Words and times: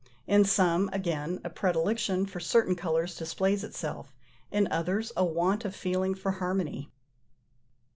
In 0.25 0.45
some, 0.45 0.89
again, 0.91 1.39
a 1.43 1.51
predilection 1.51 2.25
for 2.25 2.39
certain 2.39 2.73
colours 2.75 3.15
displays 3.15 3.63
itself; 3.63 4.15
in 4.49 4.67
others 4.71 5.11
a 5.15 5.23
want 5.23 5.63
of 5.63 5.75
feeling 5.75 6.15
for 6.15 6.31
harmony. 6.31 6.89